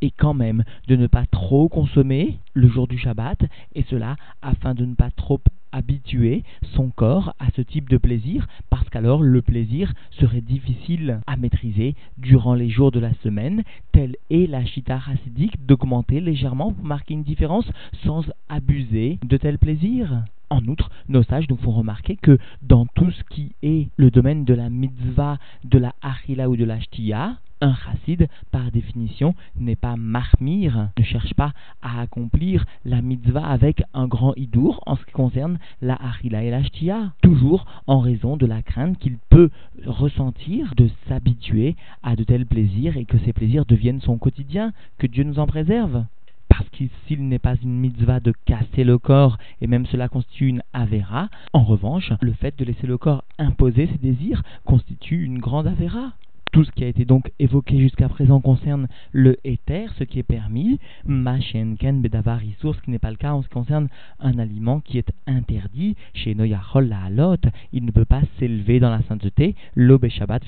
est 0.00 0.12
quand 0.16 0.34
même 0.34 0.64
de 0.88 0.96
ne 0.96 1.06
pas 1.06 1.26
trop 1.26 1.68
consommer 1.68 2.38
le 2.54 2.68
jour 2.68 2.88
du 2.88 2.98
Shabbat, 2.98 3.44
et 3.74 3.84
cela 3.90 4.16
afin 4.40 4.74
de 4.74 4.86
ne 4.86 4.94
pas 4.94 5.10
trop 5.10 5.38
habituer 5.72 6.42
son 6.74 6.90
corps 6.90 7.34
à 7.38 7.46
ce 7.54 7.62
type 7.62 7.88
de 7.88 7.96
plaisir 7.96 8.46
parce 8.70 8.88
qu'alors 8.88 9.22
le 9.22 9.42
plaisir 9.42 9.92
serait 10.10 10.40
difficile 10.40 11.20
à 11.26 11.36
maîtriser 11.36 11.94
durant 12.18 12.54
les 12.54 12.68
jours 12.68 12.92
de 12.92 13.00
la 13.00 13.14
semaine. 13.22 13.62
Telle 13.92 14.16
est 14.30 14.48
la 14.48 14.64
chita 14.64 14.98
racidique 14.98 15.66
d'augmenter 15.66 16.20
légèrement 16.20 16.72
pour 16.72 16.84
marquer 16.84 17.14
une 17.14 17.22
différence 17.22 17.70
sans 18.04 18.24
abuser 18.48 19.18
de 19.24 19.36
tel 19.36 19.58
plaisir. 19.58 20.24
En 20.52 20.66
outre, 20.66 20.90
nos 21.08 21.22
sages 21.22 21.48
nous 21.48 21.56
font 21.56 21.70
remarquer 21.70 22.16
que 22.16 22.36
dans 22.62 22.84
tout 22.84 23.12
ce 23.12 23.22
qui 23.30 23.52
est 23.62 23.88
le 23.96 24.10
domaine 24.10 24.44
de 24.44 24.52
la 24.52 24.68
mitzvah, 24.68 25.38
de 25.62 25.78
la 25.78 25.94
achila 26.02 26.48
ou 26.48 26.56
de 26.56 26.64
la 26.64 26.80
shtiya, 26.80 27.36
un 27.60 27.74
chassid, 27.74 28.26
par 28.50 28.72
définition, 28.72 29.34
n'est 29.56 29.76
pas 29.76 29.94
marmir, 29.96 30.88
ne 30.98 31.04
cherche 31.04 31.34
pas 31.34 31.52
à 31.82 32.00
accomplir 32.00 32.64
la 32.84 33.00
mitzvah 33.00 33.46
avec 33.46 33.84
un 33.94 34.08
grand 34.08 34.34
hidour 34.34 34.82
en 34.86 34.96
ce 34.96 35.04
qui 35.04 35.12
concerne 35.12 35.58
la 35.82 35.94
achila 35.94 36.42
et 36.42 36.50
la 36.50 36.64
shtia, 36.64 37.12
toujours 37.22 37.66
en 37.86 38.00
raison 38.00 38.36
de 38.36 38.46
la 38.46 38.62
crainte 38.62 38.98
qu'il 38.98 39.18
peut 39.28 39.50
ressentir 39.86 40.74
de 40.76 40.88
s'habituer 41.06 41.76
à 42.02 42.16
de 42.16 42.24
tels 42.24 42.46
plaisirs 42.46 42.96
et 42.96 43.04
que 43.04 43.18
ces 43.18 43.32
plaisirs 43.32 43.66
deviennent 43.66 44.00
son 44.00 44.18
quotidien, 44.18 44.72
que 44.98 45.06
Dieu 45.06 45.22
nous 45.22 45.38
en 45.38 45.46
préserve 45.46 46.04
parce 46.50 46.68
que 46.70 46.84
s'il 47.06 47.26
n'est 47.28 47.38
pas 47.38 47.54
une 47.62 47.78
mitzvah 47.78 48.20
de 48.20 48.34
casser 48.44 48.84
le 48.84 48.98
corps, 48.98 49.38
et 49.62 49.66
même 49.66 49.86
cela 49.86 50.08
constitue 50.08 50.48
une 50.48 50.62
avera, 50.72 51.30
en 51.52 51.64
revanche, 51.64 52.12
le 52.20 52.32
fait 52.32 52.58
de 52.58 52.64
laisser 52.64 52.86
le 52.86 52.98
corps 52.98 53.24
imposer 53.38 53.86
ses 53.86 53.98
désirs 53.98 54.42
constitue 54.64 55.24
une 55.24 55.38
grande 55.38 55.68
avera. 55.68 56.12
Tout 56.52 56.64
ce 56.64 56.72
qui 56.72 56.82
a 56.82 56.88
été 56.88 57.04
donc 57.04 57.30
évoqué 57.38 57.78
jusqu'à 57.78 58.08
présent 58.08 58.40
concerne 58.40 58.88
le 59.12 59.36
éther, 59.44 59.92
ce 59.98 60.04
qui 60.04 60.18
est 60.18 60.24
permis, 60.24 60.80
Machenken 61.04 62.02
Bedavar 62.02 62.42
Issour, 62.42 62.74
ce 62.74 62.80
qui 62.80 62.90
n'est 62.90 62.98
pas 62.98 63.12
le 63.12 63.16
cas 63.16 63.32
en 63.32 63.42
ce 63.42 63.46
qui 63.46 63.54
concerne 63.54 63.88
un 64.18 64.36
aliment 64.38 64.80
qui 64.80 64.98
est 64.98 65.12
interdit, 65.28 65.94
chez 66.12 66.34
Noyachol 66.34 66.88
la 66.88 67.04
halot, 67.04 67.36
il 67.72 67.84
ne 67.84 67.92
peut 67.92 68.04
pas 68.04 68.22
s'élever 68.38 68.80
dans 68.80 68.90
la 68.90 69.00
sainteté, 69.02 69.54
l'obé 69.76 70.10
Shabbat 70.10 70.42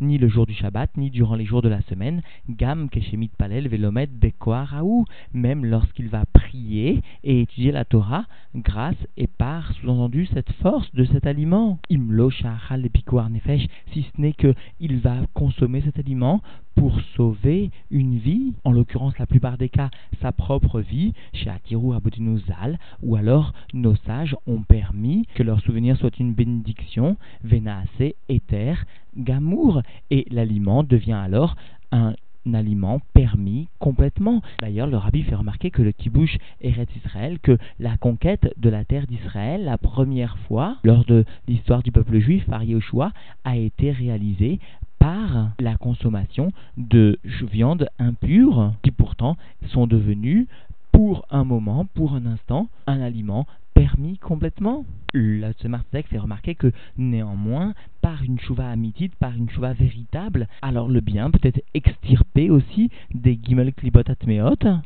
ni 0.00 0.18
le 0.18 0.28
jour 0.28 0.46
du 0.46 0.54
Shabbat, 0.54 0.96
ni 0.96 1.10
durant 1.10 1.34
les 1.34 1.44
jours 1.44 1.60
de 1.60 1.68
la 1.68 1.82
semaine, 1.82 2.22
gam 2.48 2.88
keshemit 2.88 3.30
palel 3.36 3.68
velomet 3.68 4.06
bekoaraou, 4.06 5.04
même 5.34 5.66
lorsqu'il 5.66 6.08
va 6.08 6.24
prier 6.24 7.02
et 7.22 7.42
étudier 7.42 7.72
la 7.72 7.84
Torah, 7.84 8.24
grâce 8.54 8.96
et 9.18 9.26
par, 9.26 9.72
sous-entendu, 9.74 10.26
cette 10.32 10.52
force 10.62 10.90
de 10.94 11.04
cet 11.04 11.26
aliment. 11.26 11.78
Imlo 11.90 12.30
shahal 12.30 12.88
nefesh, 13.30 13.66
si 13.92 14.02
ce 14.02 14.20
n'est 14.20 14.32
qu'il 14.32 15.01
va 15.02 15.16
consommer 15.34 15.82
cet 15.82 15.98
aliment 15.98 16.40
pour 16.74 17.00
sauver 17.16 17.70
une 17.90 18.18
vie, 18.18 18.54
en 18.64 18.72
l'occurrence 18.72 19.18
la 19.18 19.26
plupart 19.26 19.58
des 19.58 19.68
cas 19.68 19.90
sa 20.20 20.32
propre 20.32 20.80
vie, 20.80 21.12
chez 21.32 21.50
Atiru 21.50 21.94
Abudinuzal, 21.94 22.78
ou 23.02 23.16
alors 23.16 23.52
nos 23.74 23.96
sages 23.96 24.36
ont 24.46 24.62
permis 24.62 25.26
que 25.34 25.42
leur 25.42 25.60
souvenir 25.60 25.96
soit 25.96 26.18
une 26.18 26.32
bénédiction, 26.32 27.16
Venaase, 27.42 28.14
Éther, 28.28 28.84
Gamour, 29.16 29.82
et 30.10 30.26
l'aliment 30.30 30.82
devient 30.82 31.12
alors 31.12 31.56
un 31.90 32.14
aliment 32.52 33.00
permis 33.12 33.68
complètement. 33.78 34.42
D'ailleurs, 34.60 34.86
le 34.86 34.96
rabbi 34.96 35.22
fait 35.22 35.34
remarquer 35.34 35.70
que 35.70 35.82
le 35.82 35.92
kibouche 35.92 36.38
Eretz 36.60 36.88
Israël, 36.96 37.38
que 37.40 37.56
la 37.78 37.96
conquête 37.96 38.52
de 38.56 38.68
la 38.68 38.84
terre 38.84 39.06
d'Israël, 39.06 39.64
la 39.64 39.78
première 39.78 40.38
fois, 40.48 40.78
lors 40.82 41.04
de 41.04 41.24
l'histoire 41.46 41.82
du 41.82 41.92
peuple 41.92 42.18
juif 42.18 42.44
par 42.46 42.64
Yeshua, 42.64 43.12
a 43.44 43.56
été 43.56 43.92
réalisée 43.92 44.58
par 45.02 45.50
la 45.58 45.74
consommation 45.74 46.52
de 46.76 47.18
viandes 47.50 47.88
impures 47.98 48.72
qui 48.82 48.92
pourtant 48.92 49.36
sont 49.66 49.88
devenues 49.88 50.46
pour 50.92 51.26
un 51.28 51.42
moment, 51.42 51.86
pour 51.92 52.14
un 52.14 52.24
instant, 52.24 52.68
un 52.86 53.00
aliment 53.00 53.48
permis 53.74 54.18
complètement. 54.18 54.84
Le 55.12 55.50
Tzemar 55.54 55.82
fait 55.90 56.18
remarquer 56.18 56.54
que 56.54 56.70
néanmoins, 56.96 57.74
par 58.00 58.22
une 58.22 58.38
chouva 58.38 58.70
amitite, 58.70 59.16
par 59.16 59.34
une 59.36 59.50
chouva 59.50 59.72
véritable, 59.72 60.46
alors 60.62 60.88
le 60.88 61.00
bien 61.00 61.32
peut 61.32 61.40
être 61.42 61.64
extirpé 61.74 62.50
aussi 62.50 62.88
des 63.12 63.36
gimel 63.42 63.74
klibot 63.74 64.02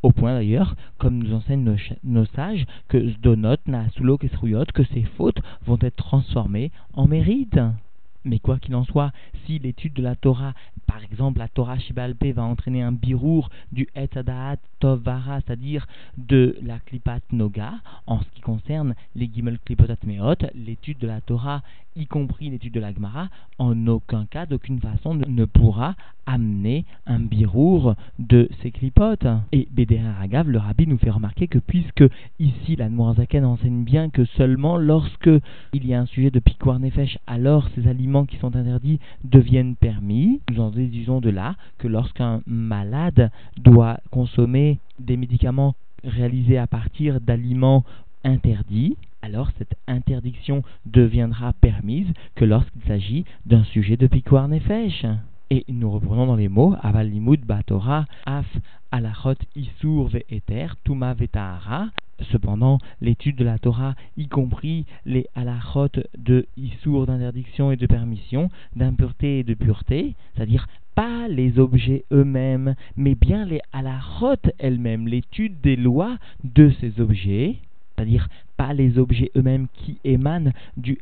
au 0.03 0.13
point 0.13 0.33
d'ailleurs, 0.33 0.77
comme 0.97 1.19
nous 1.19 1.35
enseignent 1.35 1.77
nos, 2.05 2.25
sages, 2.25 2.65
que 2.89 3.11
zdonot, 3.11 3.57
kesruyot, 4.19 4.65
que 4.73 4.85
ces 4.95 5.03
fautes 5.19 5.43
vont 5.67 5.79
être 5.83 5.97
transformées 5.97 6.71
en 6.95 7.07
mérite. 7.07 7.61
Mais 8.27 8.41
quoi 8.41 8.59
qu'il 8.59 8.75
en 8.75 8.85
soit, 8.85 9.13
si 9.47 9.61
l'étude 9.61 9.93
de 9.93 10.03
la 10.03 10.17
Torah, 10.17 10.53
par 10.87 11.03
exemple 11.05 11.39
la 11.39 11.47
Torah 11.47 11.79
Shibalpe, 11.79 12.27
va 12.35 12.43
entraîner 12.43 12.83
un 12.83 12.91
birour 12.91 13.51
du 13.71 13.87
Etadaat 13.95 14.57
Tovara, 14.81 15.41
c'est-à-dire 15.41 15.87
de 16.19 16.57
la 16.61 16.81
Klipat 16.81 17.21
Noga, 17.31 17.75
en 18.09 18.21
ce 18.21 18.29
qui 18.35 18.41
concerne 18.41 18.95
les 19.15 19.31
Gimel 19.33 19.61
Klipotat 19.65 20.05
Meot, 20.05 20.45
l'étude 20.55 20.99
de 20.99 21.07
la 21.07 21.21
Torah, 21.21 21.63
y 21.97 22.07
compris 22.07 22.51
l'étude 22.51 22.75
de 22.75 22.81
la 22.81 22.93
Gemara, 22.93 23.29
en 23.59 23.87
aucun 23.87 24.27
cas, 24.27 24.45
d'aucune 24.45 24.81
façon, 24.81 25.15
ne 25.15 25.45
pourra 25.45 25.95
amener 26.27 26.85
un 27.07 27.21
birour 27.21 27.95
de 28.19 28.49
ces 28.61 28.71
clipotes. 28.71 29.27
Et 29.53 29.69
Bédéra 29.71 30.13
Ragav, 30.13 30.49
le 30.49 30.59
rabbi, 30.59 30.87
nous 30.87 30.99
fait 30.99 31.11
remarquer 31.11 31.49
que 31.49 31.59
puisque 31.59 32.05
ici 32.39 32.77
la 32.77 32.89
Noirzaken 32.89 33.45
enseigne 33.45 33.85
bien 33.85 34.11
que 34.11 34.25
seulement 34.25 34.77
lorsque 34.77 35.31
il 35.73 35.87
y 35.87 35.95
a 35.95 36.01
un 36.01 36.07
sujet 36.07 36.31
de 36.31 36.41
piquoir 36.41 36.79
nefesh, 36.79 37.19
alors 37.27 37.69
ces 37.75 37.89
aliments 37.89 38.16
qui 38.25 38.37
sont 38.37 38.57
interdits 38.57 39.01
deviennent 39.25 39.77
permis, 39.77 40.41
nous 40.51 40.61
en 40.61 40.71
déduisons 40.71 41.21
de 41.21 41.31
là 41.31 41.57
que 41.79 41.89
lorsqu'un 41.89 42.41
malade 42.47 43.31
doit 43.59 43.99
consommer 44.11 44.79
des 44.99 45.17
médicaments 45.17 45.75
réalisés 46.05 46.59
à 46.59 46.67
partir 46.67 47.21
d'aliments 47.21 47.85
interdits, 48.25 48.97
alors 49.23 49.51
cette 49.59 49.75
interdiction 49.87 50.63
deviendra 50.87 51.53
permise 51.53 52.09
que 52.35 52.45
lorsqu'il 52.45 52.83
s'agit 52.83 53.25
d'un 53.45 53.65
sujet 53.65 53.97
de 53.97 54.07
piquoir 54.07 54.49
nefesh. 54.49 55.05
Et 55.49 55.65
nous 55.69 55.91
reprenons 55.91 56.27
dans 56.27 56.35
les 56.35 56.49
mots 56.49 56.75
Aval 56.83 57.09
Limud 57.09 57.45
Batora 57.45 58.07
Af 58.27 58.47
Alachot 58.91 59.37
Isur 59.55 60.09
Ve'eter 60.09 60.75
Tuma 60.83 61.15
Vetahara. 61.15 61.87
Cependant, 62.33 62.79
l'étude 63.01 63.37
de 63.37 63.45
la 63.45 63.59
Torah, 63.59 63.95
y 64.17 64.27
compris 64.27 64.87
les 65.05 65.27
halachot 65.37 66.01
de 66.19 66.47
Isur 66.57 67.07
d'interdiction 67.07 67.71
et 67.71 67.77
de 67.77 67.87
permission, 67.87 68.49
d'impureté 68.75 69.41
et 69.41 69.45
de 69.45 69.55
pureté, 69.55 70.15
c'est-à-dire 70.35 70.67
pas 70.97 71.29
les 71.29 71.61
objets 71.61 72.07
eux-mêmes, 72.11 72.75
mais 72.97 73.15
bien 73.15 73.45
les 73.45 73.61
halachot 73.73 74.51
elles-mêmes, 74.59 75.07
l'étude 75.07 75.61
des 75.61 75.77
lois 75.77 76.17
de 76.43 76.73
ces 76.81 77.01
objets, 77.01 77.57
c'est-à-dire 77.95 78.29
pas 78.57 78.73
les 78.73 78.99
objets 78.99 79.31
eux-mêmes 79.37 79.67
qui 79.75 79.99
émanent 80.05 80.53
du 80.77 80.99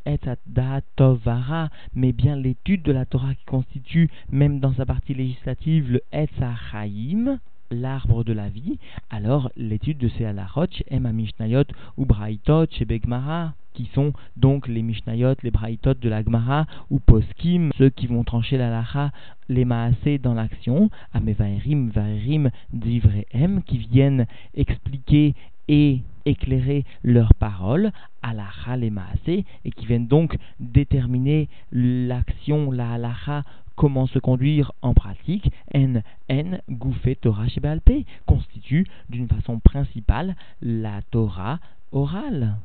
Tovara, 0.97 1.71
mais 1.95 2.13
bien 2.13 2.37
l'étude 2.37 2.83
de 2.83 2.93
la 2.93 3.07
Torah 3.07 3.35
qui 3.35 3.45
constitue, 3.45 4.11
même 4.31 4.61
dans 4.61 4.75
sa 4.75 4.87
partie 4.87 5.15
législative, 5.15 5.91
le 5.93 6.03
Etzachaim, 6.13 7.39
l'arbre 7.71 8.25
de 8.25 8.33
la 8.33 8.49
vie, 8.49 8.79
alors 9.11 9.51
l'étude 9.57 9.99
de 9.99 10.09
ces 10.09 10.25
halachot, 10.25 10.67
Emma 10.89 11.13
Mishnayot 11.13 11.65
ou 11.97 12.05
Braitot 12.07 12.67
chez 12.71 12.85
Begmara, 12.85 13.55
qui 13.75 13.91
sont 13.93 14.13
donc 14.37 14.69
les 14.69 14.83
Mishnayot, 14.83 15.35
les 15.43 15.51
Braitot 15.51 15.95
de 15.95 16.09
la 16.09 16.23
Gemara, 16.23 16.67
ou 16.91 17.01
Poskim, 17.01 17.71
ceux 17.77 17.91
qui 17.91 18.07
vont 18.07 18.25
trancher 18.25 18.57
la 18.57 18.71
Lacha, 18.71 19.11
les 19.49 19.65
Maasé 19.65 20.19
dans 20.19 20.35
l'action, 20.35 20.91
Amevaerim, 21.13 21.91
Vaerim, 21.91 22.51
Divrehem, 22.73 23.63
qui 23.65 23.79
viennent 23.79 24.27
expliquer 24.55 25.35
et 25.69 26.01
éclairer 26.25 26.85
leurs 27.03 27.35
paroles 27.35 27.93
à 28.23 28.33
la 28.35 28.47
maasé 28.91 29.45
et 29.65 29.71
qui 29.71 29.87
viennent 29.87 30.07
donc 30.07 30.37
déterminer 30.61 31.49
l'action, 31.73 32.71
la 32.71 32.93
halacha, 32.93 33.45
comment 33.77 34.07
se 34.07 34.19
conduire 34.19 34.73
en 34.83 34.95
pratique, 34.95 35.51
N, 35.73 36.03
N, 36.29 36.61
Gouffé, 36.71 37.17
Torah, 37.17 37.49
Shebalpe, 37.49 38.05
constitue 38.27 38.87
d'une 39.09 39.29
façon 39.29 39.59
principale 39.59 40.37
la 40.63 41.03
Torah 41.11 41.59
orale 41.93 42.57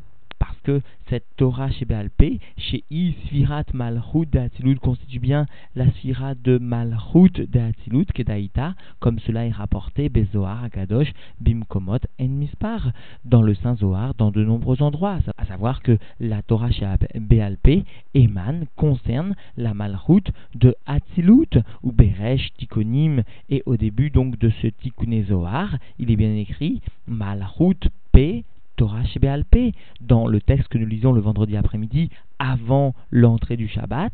que 0.70 0.82
cette 1.10 1.26
Torah 1.38 1.72
chez 1.72 1.86
Béalpé, 1.86 2.40
chez 2.58 2.84
I, 2.92 3.16
Sfirat 3.26 3.64
Malchut 3.74 4.28
de 4.32 4.78
constitue 4.78 5.18
bien 5.18 5.48
la 5.76 5.90
Sfirat 5.94 6.36
de 6.36 6.60
Malchut 6.60 7.32
de 7.34 8.12
Kedaïta, 8.14 8.76
comme 9.00 9.18
cela 9.20 9.48
est 9.48 9.52
rapporté 9.52 10.10
Bezoar, 10.10 10.64
Agadosh, 10.66 11.12
Bimkomot, 11.42 11.98
En 12.22 12.28
Mispar, 12.28 12.92
dans 13.26 13.42
le 13.42 13.56
Saint 13.56 13.78
Zohar, 13.78 14.14
dans 14.14 14.30
de 14.30 14.44
nombreux 14.44 14.84
endroits, 14.84 15.18
à 15.38 15.46
savoir 15.46 15.82
que 15.82 15.98
la 16.20 16.44
Torah 16.44 16.70
chez 16.70 16.86
Béalpé 17.16 17.84
émane, 18.14 18.68
concerne 18.76 19.36
la 19.58 19.74
Malchut 19.74 20.32
de 20.54 20.76
Hatzilut, 20.86 21.64
ou 21.82 21.92
Beresh, 21.92 22.54
Tikonim, 22.60 23.24
et 23.50 23.64
au 23.66 23.76
début 23.76 24.12
donc 24.12 24.38
de 24.38 24.52
ce 24.62 24.68
Tikkuné 24.68 25.24
Zohar, 25.24 25.78
il 25.98 26.12
est 26.12 26.16
bien 26.16 26.36
écrit 26.36 26.82
Malchut 27.08 27.90
P 28.12 28.44
Torah 28.80 29.04
Shebéalpé, 29.04 29.74
dans 30.00 30.26
le 30.26 30.40
texte 30.40 30.70
que 30.70 30.78
nous 30.78 30.86
lisons 30.86 31.12
le 31.12 31.20
vendredi 31.20 31.58
après-midi, 31.58 32.10
avant 32.40 32.96
l'entrée 33.12 33.58
du 33.58 33.68
Shabbat, 33.68 34.14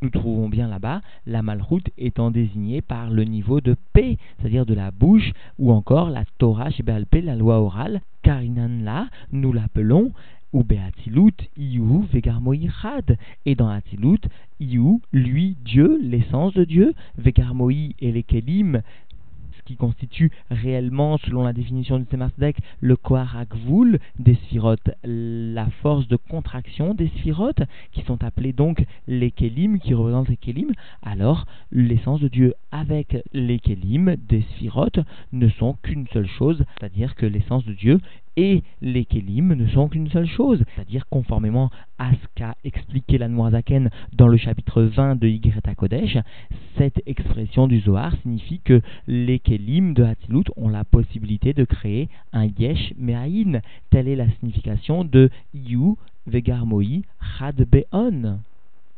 nous 0.00 0.08
trouvons 0.08 0.48
bien 0.48 0.68
là-bas 0.68 1.02
la 1.26 1.42
malroute 1.42 1.90
étant 1.98 2.30
désignée 2.30 2.80
par 2.80 3.10
le 3.10 3.24
niveau 3.24 3.60
de 3.60 3.76
P, 3.92 4.16
c'est-à-dire 4.38 4.64
de 4.64 4.72
la 4.72 4.90
bouche, 4.90 5.32
ou 5.58 5.70
encore 5.70 6.08
la 6.08 6.24
Torah 6.38 6.70
Shebéalpé, 6.70 7.20
la 7.20 7.36
loi 7.36 7.60
orale, 7.60 8.00
Karinan 8.22 8.82
là, 8.82 9.08
nous 9.32 9.52
l'appelons 9.52 10.12
ou 10.54 10.64
Beatilut, 10.64 11.36
Iou, 11.58 12.06
Vegarmoï, 12.10 12.70
Et 13.44 13.54
dans 13.54 13.68
Atilut, 13.68 14.20
Iou, 14.60 15.02
lui, 15.12 15.58
Dieu, 15.62 16.00
l'essence 16.02 16.54
de 16.54 16.64
Dieu, 16.64 16.94
Vegarmoï 17.18 17.94
et 18.00 18.12
les 18.12 18.22
Kelim, 18.22 18.80
qui 19.70 19.76
constitue 19.76 20.32
réellement, 20.50 21.16
selon 21.18 21.44
la 21.44 21.52
définition 21.52 21.96
du 22.00 22.04
Tzemardek, 22.04 22.56
le 22.80 22.96
Koharakvul 22.96 24.00
des 24.18 24.34
sphirotes, 24.34 24.90
la 25.04 25.66
force 25.80 26.08
de 26.08 26.16
contraction 26.16 26.92
des 26.92 27.06
sphirotes, 27.06 27.62
qui 27.92 28.02
sont 28.02 28.24
appelées 28.24 28.52
donc 28.52 28.84
les 29.06 29.30
Kélim, 29.30 29.78
qui 29.78 29.94
représentent 29.94 30.28
les 30.28 30.36
Kélim, 30.36 30.72
alors 31.02 31.46
l'essence 31.70 32.20
de 32.20 32.26
Dieu 32.26 32.54
avec 32.72 33.18
les 33.32 33.60
Kélim 33.60 34.16
des 34.28 34.42
sphirotes 34.54 34.98
ne 35.32 35.48
sont 35.48 35.76
qu'une 35.84 36.08
seule 36.08 36.28
chose, 36.28 36.64
c'est-à-dire 36.80 37.14
que 37.14 37.26
l'essence 37.26 37.64
de 37.64 37.72
Dieu 37.72 38.00
et 38.36 38.62
les 38.80 39.04
Kélim 39.04 39.54
ne 39.54 39.66
sont 39.68 39.88
qu'une 39.88 40.08
seule 40.10 40.28
chose, 40.28 40.62
c'est-à-dire 40.74 41.06
conformément 41.08 41.70
à 41.98 42.12
ce 42.12 42.26
qu'a 42.34 42.54
expliqué 42.64 43.18
la 43.18 43.28
Noirzaken 43.28 43.90
dans 44.12 44.28
le 44.28 44.36
chapitre 44.36 44.82
20 44.82 45.16
de 45.16 45.28
Ygreta 45.28 45.74
Kodesh, 45.74 46.18
cette 46.78 47.02
expression 47.06 47.66
du 47.66 47.80
Zohar 47.80 48.14
signifie 48.22 48.60
que 48.60 48.80
les 49.06 49.38
Kélim 49.38 49.94
de 49.94 50.04
Hatzilut 50.04 50.44
ont 50.56 50.68
la 50.68 50.84
possibilité 50.84 51.52
de 51.52 51.64
créer 51.64 52.08
un 52.32 52.46
Yesh 52.46 52.94
Me'ahin. 52.96 53.60
Telle 53.90 54.08
est 54.08 54.16
la 54.16 54.30
signification 54.38 55.04
de 55.04 55.30
Yu 55.54 55.96
Vegarmoi 56.26 57.02
Chad 57.38 57.56
Be'on. 57.70 58.40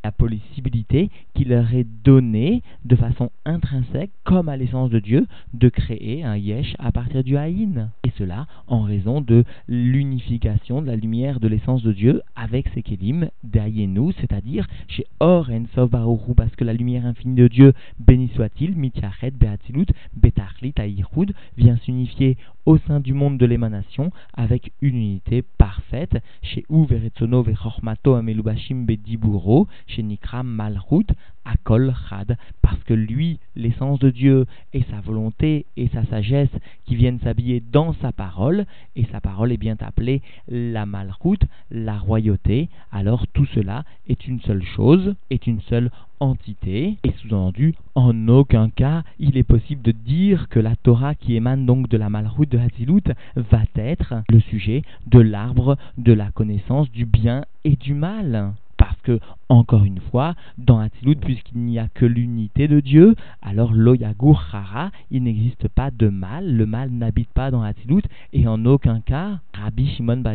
La 0.04 0.12
possibilité 0.12 1.11
qui 1.35 1.44
leur 1.44 1.73
est 1.75 1.87
donnée 2.04 2.62
de 2.85 2.97
façon 2.97 3.30
intrinsèque, 3.44 4.11
comme 4.25 4.49
à 4.49 4.56
l'essence 4.56 4.90
de 4.90 4.99
Dieu, 4.99 5.26
de 5.54 5.68
créer 5.68 6.25
un 6.25 6.37
yesh 6.37 6.75
à 6.78 6.92
partir 6.92 7.23
du 7.25 7.37
haïn. 7.37 7.90
Et 8.04 8.12
cela 8.18 8.47
en 8.66 8.82
raison 8.82 9.21
de 9.21 9.44
l'unification 9.68 10.82
de 10.82 10.87
la 10.87 10.97
lumière 10.97 11.40
de 11.40 11.49
l'essence 11.49 11.82
de 11.82 11.92
Dieu 11.92 12.23
avec 12.37 12.68
ses 12.75 12.82
kelim 12.82 13.28
d'ayenu, 13.44 14.12
c'est-à-dire 14.21 14.66
chez 14.88 15.06
Or 15.21 15.50
en 15.50 16.35
parce 16.37 16.54
que 16.56 16.64
la 16.64 16.73
lumière 16.73 17.06
infinie 17.06 17.35
de 17.35 17.49
Dieu, 17.49 17.73
béni 17.99 18.30
soit-il, 18.35 18.76
mityaret 18.76 19.30
beatilut 19.30 19.87
betachlit 20.14 20.75
aïchoud, 20.76 21.32
vient 21.56 21.76
s'unifier 21.76 22.37
au 22.66 22.78
sein 22.78 23.00
du 23.00 23.12
monde 23.12 23.38
de 23.38 23.47
l'émanation 23.47 24.11
avec 24.35 24.73
une 24.81 24.97
unité 24.97 25.42
parfaite 25.59 26.19
chez 26.42 26.64
Ou 26.69 26.85
Veretsono 26.85 27.42
Vechormato 27.42 28.14
Amelubashim 28.14 28.85
Bediburo 28.85 29.66
chez 29.87 30.02
Nikram 30.02 30.47
Malchut 30.47 31.07
Akol 31.45 31.92
Chad 32.09 32.37
parce 32.61 32.83
que 32.85 32.95
lui, 32.95 33.40
l'essence 33.57 33.99
de 33.99 34.11
Dieu 34.11 34.47
et 34.73 34.85
sa 34.90 35.00
volonté 35.00 35.66
et 35.76 35.88
sa 35.88 36.04
sagesse 36.07 36.50
qui 36.87 36.95
viennent 36.95 37.19
s'habiller 37.21 37.61
dans 37.61 37.95
sa 37.95 38.12
parole 38.12 38.64
et 38.95 39.04
sa 39.11 39.21
parole 39.21 39.52
est 39.52 39.57
bien 39.57 39.76
appelée 39.81 40.23
la 40.49 40.87
Malchut, 40.87 41.38
la 41.71 41.99
royauté, 41.99 42.69
alors 42.92 43.26
tout 43.28 43.47
cela 43.47 43.85
est 44.09 44.26
une 44.26 44.40
seule 44.40 44.64
chose, 44.64 45.14
est 45.31 45.47
une 45.47 45.61
seule 45.62 45.90
entité, 46.23 46.97
et 47.02 47.12
sous-entendu, 47.21 47.75
en 47.97 48.29
aucun 48.29 48.71
cas 48.71 49.02
il 49.19 49.37
est 49.37 49.43
possible 49.43 49.83
de 49.83 49.91
dire 49.91 50.49
que 50.49 50.61
la 50.61 50.76
Torah 50.76 51.14
qui 51.14 51.35
émane 51.35 51.67
donc 51.67 51.88
de 51.88 51.97
la 51.97 52.11
Malchut 52.11 52.47
de 52.47 52.59
Hatzilut 52.59 53.02
va 53.37 53.62
être 53.75 54.23
le 54.31 54.38
sujet 54.41 54.83
de 55.09 55.19
l'arbre 55.19 55.76
de 55.99 56.12
la 56.12 56.31
connaissance 56.31 56.91
du 56.93 57.07
bien 57.07 57.45
et 57.64 57.76
du 57.76 57.95
mal. 57.95 58.52
Parce 58.76 59.00
que, 59.02 59.21
encore 59.49 59.85
une 59.85 60.00
fois, 60.00 60.35
dans 60.59 60.79
Hatzilut, 60.79 61.17
puisqu'il 61.17 61.59
n'y 61.59 61.79
a 61.79 61.88
que 61.88 62.05
l'unité 62.05 62.67
de 62.67 62.81
Dieu, 62.81 63.14
alors 63.41 63.73
l'Oyagur 63.73 64.43
Hara, 64.52 64.91
il 65.11 65.23
n'existe 65.23 65.69
pas 65.69 65.91
de 65.91 66.09
mal, 66.09 66.57
le 66.57 66.67
mal 66.67 66.91
n'habite 66.91 67.31
pas 67.33 67.50
dans 67.50 67.62
Hatzilut, 67.62 68.02
et 68.33 68.49
en 68.49 68.64
aucun 68.64 69.00
cas, 69.00 69.38
Rabbi 69.55 69.88
Shimon 69.88 70.19
Bar 70.19 70.35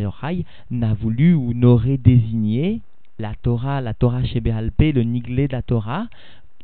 n'a 0.71 0.93
voulu 0.93 1.33
ou 1.33 1.53
n'aurait 1.53 1.97
désigné 1.97 2.81
la 3.19 3.33
Torah, 3.41 3.81
la 3.81 3.93
Torah 3.93 4.23
chez 4.23 4.39
le 4.39 5.03
niglé 5.03 5.47
de 5.47 5.53
la 5.53 5.61
Torah, 5.61 6.07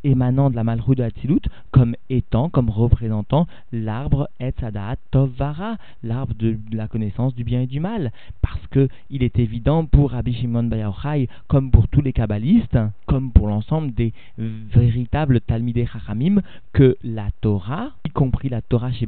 émanant 0.03 0.49
de 0.49 0.55
la 0.55 0.63
Malchut 0.63 0.95
de 0.95 1.03
Hatzilut, 1.03 1.41
comme 1.71 1.95
étant, 2.09 2.49
comme 2.49 2.69
représentant 2.69 3.47
l'arbre 3.71 4.29
Etzadat 4.39 4.97
Tovara, 5.11 5.77
l'arbre 6.03 6.33
de 6.35 6.57
la 6.71 6.87
connaissance 6.87 7.33
du 7.35 7.43
bien 7.43 7.61
et 7.61 7.67
du 7.67 7.79
mal. 7.79 8.11
Parce 8.41 8.65
que 8.67 8.89
il 9.09 9.23
est 9.23 9.39
évident 9.39 9.85
pour 9.85 10.11
Rabbi 10.11 10.33
Shimon 10.33 10.63
Bayochai, 10.63 11.29
comme 11.47 11.71
pour 11.71 11.87
tous 11.87 12.01
les 12.01 12.13
kabbalistes, 12.13 12.77
comme 13.05 13.31
pour 13.31 13.47
l'ensemble 13.47 13.93
des 13.93 14.13
véritables 14.37 15.41
Talmidei 15.41 15.85
Chachamim, 15.85 16.41
que 16.73 16.97
la 17.03 17.29
Torah, 17.41 17.91
y 18.05 18.09
compris 18.09 18.49
la 18.49 18.61
Torah 18.61 18.91
chez 18.91 19.07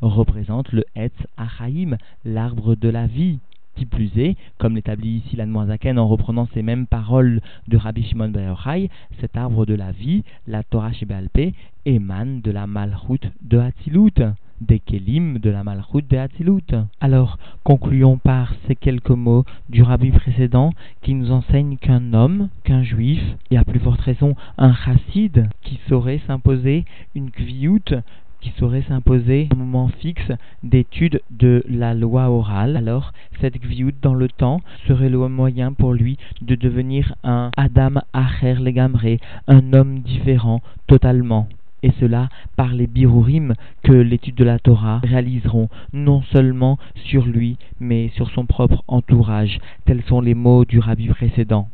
représente 0.00 0.72
le 0.72 0.84
Etz 0.94 1.12
Achaim, 1.36 1.96
l'arbre 2.24 2.74
de 2.74 2.88
la 2.88 3.06
vie. 3.06 3.38
Qui 3.76 3.86
plus 3.86 4.10
est, 4.16 4.36
comme 4.58 4.76
l'établit 4.76 5.22
ici 5.24 5.36
l'Anmoazaken 5.36 5.98
en 5.98 6.06
reprenant 6.06 6.48
ces 6.54 6.62
mêmes 6.62 6.86
paroles 6.86 7.40
de 7.66 7.76
Rabbi 7.76 8.04
Shimon 8.04 8.28
Bar 8.28 8.42
Yochai, 8.44 8.88
cet 9.20 9.36
arbre 9.36 9.66
de 9.66 9.74
la 9.74 9.90
vie, 9.90 10.22
la 10.46 10.62
Torah 10.62 10.92
Shebalpé, 10.92 11.54
émane 11.84 12.40
de 12.40 12.50
la 12.50 12.66
Malchut 12.66 13.20
de 13.42 13.58
Hatzilut, 13.58 14.14
des 14.60 14.78
Kelim 14.78 15.38
de 15.38 15.50
la 15.50 15.64
Malchut 15.64 16.02
de 16.08 16.16
Hatzilut. 16.16 16.74
Alors, 17.00 17.38
concluons 17.64 18.16
par 18.16 18.54
ces 18.66 18.76
quelques 18.76 19.10
mots 19.10 19.44
du 19.68 19.82
Rabbi 19.82 20.10
précédent 20.12 20.72
qui 21.02 21.14
nous 21.14 21.32
enseigne 21.32 21.76
qu'un 21.76 22.14
homme, 22.14 22.48
qu'un 22.62 22.84
juif, 22.84 23.20
et 23.50 23.58
à 23.58 23.64
plus 23.64 23.80
forte 23.80 24.00
raison 24.00 24.36
un 24.56 24.72
chassid, 24.72 25.48
qui 25.62 25.80
saurait 25.88 26.20
s'imposer 26.26 26.84
une 27.14 27.30
kviyut, 27.30 27.96
qui 28.44 28.52
saurait 28.58 28.84
s'imposer 28.86 29.48
un 29.52 29.56
moment 29.56 29.88
fixe 29.88 30.30
d'étude 30.62 31.22
de 31.30 31.64
la 31.66 31.94
loi 31.94 32.28
orale, 32.28 32.76
alors 32.76 33.14
cette 33.40 33.58
gviout 33.58 33.94
dans 34.02 34.12
le 34.12 34.28
temps 34.28 34.60
serait 34.86 35.08
le 35.08 35.16
moyen 35.28 35.72
pour 35.72 35.94
lui 35.94 36.18
de 36.42 36.54
devenir 36.54 37.14
un 37.24 37.50
Adam 37.56 38.02
Acher 38.12 38.56
Legamre, 38.56 39.16
un 39.48 39.72
homme 39.72 40.00
différent 40.00 40.60
totalement 40.86 41.48
et 41.82 41.92
cela 42.00 42.28
par 42.56 42.74
les 42.74 42.86
birurim 42.86 43.54
que 43.82 43.92
l'étude 43.92 44.34
de 44.34 44.44
la 44.44 44.58
Torah 44.58 45.00
réaliseront 45.04 45.68
non 45.92 46.22
seulement 46.32 46.78
sur 46.94 47.24
lui, 47.24 47.56
mais 47.80 48.10
sur 48.14 48.30
son 48.30 48.46
propre 48.46 48.82
entourage. 48.88 49.58
Tels 49.84 50.02
sont 50.04 50.22
les 50.22 50.34
mots 50.34 50.64
du 50.64 50.78
rabbi 50.78 51.08
précédent. 51.08 51.68